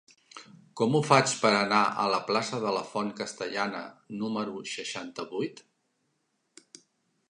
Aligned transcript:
Com 0.79 0.95
ho 0.95 1.01
faig 1.07 1.33
per 1.41 1.51
anar 1.57 1.81
a 2.05 2.07
la 2.13 2.21
plaça 2.31 2.61
de 2.65 2.73
la 2.79 2.83
Font 2.95 3.13
Castellana 3.21 3.85
número 4.25 4.67
seixanta-vuit? 4.75 5.67